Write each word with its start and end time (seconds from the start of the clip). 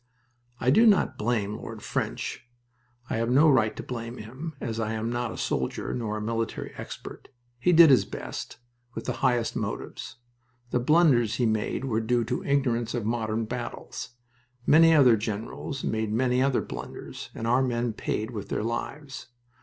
I 0.59 0.71
do 0.71 0.87
not 0.87 1.15
blame 1.15 1.57
Lord 1.57 1.83
French. 1.83 2.49
I 3.07 3.17
have 3.17 3.29
no 3.29 3.47
right 3.47 3.75
to 3.75 3.83
blame 3.83 4.17
him, 4.17 4.55
as 4.59 4.79
I 4.79 4.93
am 4.93 5.11
not 5.11 5.31
a 5.31 5.37
soldier 5.37 5.93
nor 5.93 6.17
a 6.17 6.21
military 6.23 6.73
expert. 6.75 7.29
He 7.59 7.71
did 7.71 7.91
his 7.91 8.03
best, 8.03 8.57
with 8.95 9.05
the 9.05 9.17
highest 9.21 9.55
motives. 9.55 10.15
The 10.71 10.79
blunders 10.79 11.35
he 11.35 11.45
made 11.45 11.85
were 11.85 12.01
due 12.01 12.23
to 12.23 12.43
ignorance 12.43 12.95
of 12.95 13.05
modern 13.05 13.45
battles. 13.45 14.15
Many 14.65 14.91
other 14.95 15.15
generals 15.15 15.83
made 15.83 16.11
many 16.11 16.41
other 16.41 16.63
blunders, 16.63 17.29
and 17.35 17.45
our 17.45 17.61
men 17.61 17.93
paid 17.93 18.31
with 18.31 18.49
their 18.49 18.63
lives. 18.63 19.27